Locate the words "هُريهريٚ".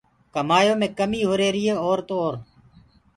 1.29-1.65